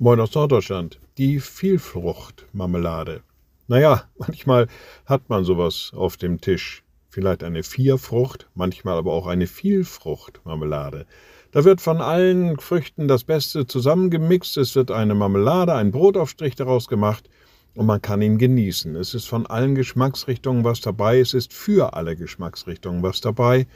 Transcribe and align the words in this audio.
Moin 0.00 0.18
aus 0.18 0.34
Norddeutschland. 0.34 0.98
Die 1.18 1.38
Vielfruchtmarmelade. 1.38 3.22
Naja, 3.68 4.02
manchmal 4.18 4.66
hat 5.06 5.28
man 5.28 5.44
sowas 5.44 5.92
auf 5.94 6.16
dem 6.16 6.40
Tisch. 6.40 6.82
Vielleicht 7.10 7.44
eine 7.44 7.62
Vierfrucht, 7.62 8.48
manchmal 8.56 8.98
aber 8.98 9.12
auch 9.12 9.28
eine 9.28 9.46
Vielfruchtmarmelade. 9.46 11.06
Da 11.52 11.64
wird 11.64 11.80
von 11.80 12.00
allen 12.00 12.58
Früchten 12.58 13.06
das 13.06 13.22
Beste 13.22 13.68
zusammengemixt. 13.68 14.56
Es 14.56 14.74
wird 14.74 14.90
eine 14.90 15.14
Marmelade, 15.14 15.74
ein 15.74 15.92
Brotaufstrich 15.92 16.56
daraus 16.56 16.88
gemacht 16.88 17.30
und 17.76 17.86
man 17.86 18.02
kann 18.02 18.20
ihn 18.20 18.38
genießen. 18.38 18.96
Es 18.96 19.14
ist 19.14 19.28
von 19.28 19.46
allen 19.46 19.76
Geschmacksrichtungen 19.76 20.64
was 20.64 20.80
dabei. 20.80 21.20
Es 21.20 21.34
ist 21.34 21.52
für 21.52 21.94
alle 21.94 22.16
Geschmacksrichtungen 22.16 23.04
was 23.04 23.20
dabei. 23.20 23.68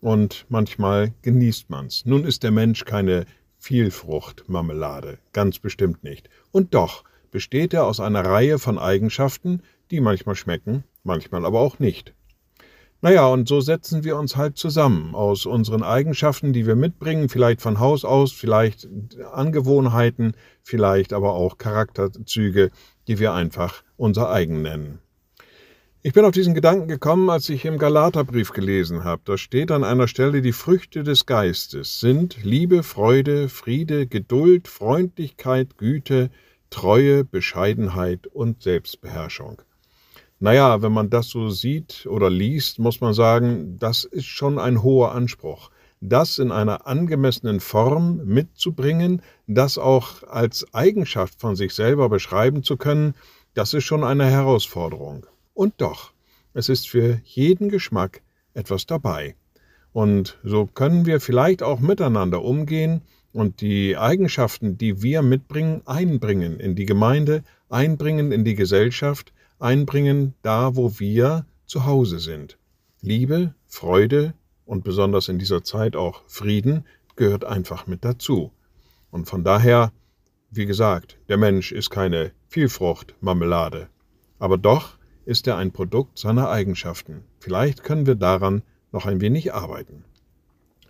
Und 0.00 0.46
manchmal 0.48 1.12
genießt 1.20 1.68
man's. 1.68 2.06
Nun 2.06 2.24
ist 2.24 2.42
der 2.42 2.52
Mensch 2.52 2.86
keine 2.86 3.26
Vielfruchtmarmelade, 3.68 5.18
ganz 5.34 5.58
bestimmt 5.58 6.02
nicht. 6.02 6.30
Und 6.52 6.72
doch 6.72 7.04
besteht 7.30 7.74
er 7.74 7.84
aus 7.84 8.00
einer 8.00 8.24
Reihe 8.24 8.58
von 8.58 8.78
Eigenschaften, 8.78 9.60
die 9.90 10.00
manchmal 10.00 10.36
schmecken, 10.36 10.84
manchmal 11.04 11.44
aber 11.44 11.60
auch 11.60 11.78
nicht. 11.78 12.14
Naja, 13.02 13.26
und 13.26 13.46
so 13.46 13.60
setzen 13.60 14.04
wir 14.04 14.16
uns 14.16 14.38
halt 14.38 14.56
zusammen 14.56 15.14
aus 15.14 15.44
unseren 15.44 15.82
Eigenschaften, 15.82 16.54
die 16.54 16.66
wir 16.66 16.76
mitbringen, 16.76 17.28
vielleicht 17.28 17.60
von 17.60 17.78
Haus 17.78 18.06
aus, 18.06 18.32
vielleicht 18.32 18.88
Angewohnheiten, 19.32 20.32
vielleicht 20.62 21.12
aber 21.12 21.34
auch 21.34 21.58
Charakterzüge, 21.58 22.70
die 23.06 23.18
wir 23.18 23.34
einfach 23.34 23.82
unser 23.98 24.30
eigen 24.30 24.62
nennen. 24.62 24.98
Ich 26.08 26.14
bin 26.14 26.24
auf 26.24 26.32
diesen 26.32 26.54
Gedanken 26.54 26.88
gekommen, 26.88 27.28
als 27.28 27.50
ich 27.50 27.66
im 27.66 27.76
Galaterbrief 27.76 28.52
gelesen 28.52 29.04
habe. 29.04 29.20
Da 29.26 29.36
steht 29.36 29.70
an 29.70 29.84
einer 29.84 30.08
Stelle, 30.08 30.40
die 30.40 30.54
Früchte 30.54 31.02
des 31.02 31.26
Geistes 31.26 32.00
sind 32.00 32.42
Liebe, 32.42 32.82
Freude, 32.82 33.50
Friede, 33.50 34.06
Geduld, 34.06 34.68
Freundlichkeit, 34.68 35.76
Güte, 35.76 36.30
Treue, 36.70 37.24
Bescheidenheit 37.24 38.26
und 38.26 38.62
Selbstbeherrschung. 38.62 39.60
Naja, 40.40 40.80
wenn 40.80 40.92
man 40.92 41.10
das 41.10 41.28
so 41.28 41.50
sieht 41.50 42.06
oder 42.06 42.30
liest, 42.30 42.78
muss 42.78 43.02
man 43.02 43.12
sagen, 43.12 43.76
das 43.78 44.04
ist 44.04 44.24
schon 44.24 44.58
ein 44.58 44.82
hoher 44.82 45.12
Anspruch. 45.12 45.68
Das 46.00 46.38
in 46.38 46.52
einer 46.52 46.86
angemessenen 46.86 47.60
Form 47.60 48.22
mitzubringen, 48.24 49.20
das 49.46 49.76
auch 49.76 50.22
als 50.22 50.72
Eigenschaft 50.72 51.38
von 51.38 51.54
sich 51.54 51.74
selber 51.74 52.08
beschreiben 52.08 52.62
zu 52.62 52.78
können, 52.78 53.12
das 53.52 53.74
ist 53.74 53.84
schon 53.84 54.04
eine 54.04 54.24
Herausforderung. 54.24 55.26
Und 55.58 55.74
doch, 55.78 56.12
es 56.54 56.68
ist 56.68 56.88
für 56.88 57.20
jeden 57.24 57.68
Geschmack 57.68 58.22
etwas 58.54 58.86
dabei. 58.86 59.34
Und 59.92 60.38
so 60.44 60.66
können 60.66 61.04
wir 61.04 61.20
vielleicht 61.20 61.64
auch 61.64 61.80
miteinander 61.80 62.44
umgehen 62.44 63.02
und 63.32 63.60
die 63.60 63.96
Eigenschaften, 63.96 64.78
die 64.78 65.02
wir 65.02 65.20
mitbringen, 65.22 65.82
einbringen 65.84 66.60
in 66.60 66.76
die 66.76 66.86
Gemeinde, 66.86 67.42
einbringen 67.68 68.30
in 68.30 68.44
die 68.44 68.54
Gesellschaft, 68.54 69.32
einbringen 69.58 70.34
da, 70.42 70.76
wo 70.76 71.00
wir 71.00 71.44
zu 71.66 71.86
Hause 71.86 72.20
sind. 72.20 72.56
Liebe, 73.00 73.52
Freude 73.66 74.34
und 74.64 74.84
besonders 74.84 75.26
in 75.26 75.40
dieser 75.40 75.64
Zeit 75.64 75.96
auch 75.96 76.22
Frieden 76.28 76.84
gehört 77.16 77.44
einfach 77.44 77.88
mit 77.88 78.04
dazu. 78.04 78.52
Und 79.10 79.28
von 79.28 79.42
daher, 79.42 79.90
wie 80.52 80.66
gesagt, 80.66 81.18
der 81.28 81.36
Mensch 81.36 81.72
ist 81.72 81.90
keine 81.90 82.30
Vielfruchtmarmelade. 82.46 83.88
Aber 84.38 84.56
doch 84.56 84.97
ist 85.28 85.46
er 85.46 85.58
ein 85.58 85.72
Produkt 85.72 86.18
seiner 86.18 86.48
Eigenschaften. 86.48 87.22
Vielleicht 87.38 87.84
können 87.84 88.06
wir 88.06 88.14
daran 88.14 88.62
noch 88.92 89.04
ein 89.04 89.20
wenig 89.20 89.52
arbeiten. 89.52 90.04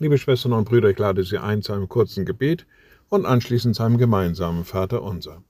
Liebe 0.00 0.18
Schwestern 0.18 0.52
und 0.54 0.68
Brüder, 0.68 0.90
ich 0.90 0.98
lade 0.98 1.22
Sie 1.22 1.38
ein 1.38 1.62
zu 1.62 1.72
einem 1.72 1.88
kurzen 1.88 2.26
Gebet 2.26 2.66
und 3.08 3.26
anschließend 3.26 3.76
zu 3.76 3.84
einem 3.84 3.96
gemeinsamen 3.96 4.64
Vater 4.64 5.04
unser. 5.04 5.44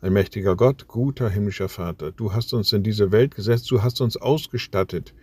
Allmächtiger 0.00 0.56
Gott, 0.56 0.88
guter 0.88 1.30
himmlischer 1.30 1.68
Vater, 1.68 2.10
du 2.10 2.32
hast 2.32 2.52
uns 2.54 2.72
in 2.72 2.82
diese 2.82 3.12
Welt 3.12 3.36
gesetzt, 3.36 3.70
du 3.70 3.84
hast 3.84 4.00
uns 4.00 4.16
ausgestattet 4.16 5.14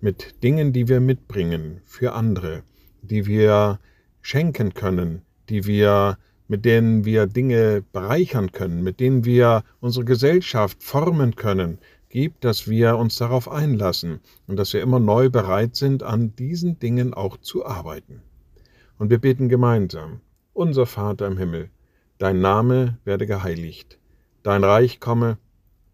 mit 0.00 0.40
Dingen, 0.44 0.72
die 0.72 0.86
wir 0.86 1.00
mitbringen 1.00 1.80
für 1.84 2.12
andere, 2.12 2.62
die 3.02 3.26
wir 3.26 3.80
schenken 4.22 4.74
können, 4.74 5.22
die 5.48 5.66
wir 5.66 6.18
mit 6.46 6.64
denen 6.64 7.04
wir 7.04 7.26
Dinge 7.26 7.82
bereichern 7.92 8.52
können, 8.52 8.82
mit 8.84 9.00
denen 9.00 9.24
wir 9.24 9.64
unsere 9.80 10.04
Gesellschaft 10.04 10.82
formen 10.82 11.36
können, 11.36 11.78
gibt, 12.14 12.44
dass 12.44 12.68
wir 12.68 12.96
uns 12.96 13.16
darauf 13.16 13.50
einlassen 13.50 14.20
und 14.46 14.56
dass 14.56 14.72
wir 14.72 14.80
immer 14.80 15.00
neu 15.00 15.30
bereit 15.30 15.74
sind, 15.74 16.04
an 16.04 16.36
diesen 16.36 16.78
Dingen 16.78 17.12
auch 17.12 17.38
zu 17.38 17.66
arbeiten. 17.66 18.22
Und 18.98 19.10
wir 19.10 19.18
beten 19.18 19.48
gemeinsam, 19.48 20.20
unser 20.52 20.86
Vater 20.86 21.26
im 21.26 21.38
Himmel, 21.38 21.70
dein 22.18 22.40
Name 22.40 22.98
werde 23.04 23.26
geheiligt, 23.26 23.98
dein 24.44 24.62
Reich 24.62 25.00
komme, 25.00 25.38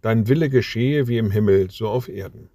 dein 0.02 0.28
Wille 0.28 0.50
geschehe 0.50 1.08
wie 1.08 1.16
im 1.16 1.30
Himmel, 1.30 1.70
so 1.70 1.88
auf 1.88 2.10
Erden. 2.10 2.50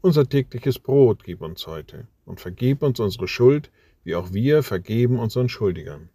Unser 0.00 0.28
tägliches 0.28 0.78
Brot 0.78 1.24
gib 1.24 1.42
uns 1.42 1.66
heute 1.66 2.06
und 2.24 2.38
vergib 2.40 2.84
uns 2.84 3.00
unsere 3.00 3.26
Schuld, 3.26 3.72
wie 4.04 4.14
auch 4.14 4.32
wir 4.32 4.62
vergeben 4.62 5.18
unseren 5.18 5.48
Schuldigern. 5.48 6.08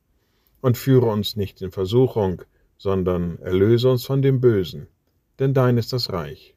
Und 0.61 0.77
führe 0.77 1.07
uns 1.07 1.35
nicht 1.35 1.61
in 1.61 1.71
Versuchung, 1.71 2.43
sondern 2.77 3.39
erlöse 3.39 3.91
uns 3.91 4.05
von 4.05 4.21
dem 4.21 4.39
Bösen, 4.39 4.87
denn 5.37 5.53
dein 5.53 5.77
ist 5.77 5.91
das 5.91 6.13
Reich 6.13 6.56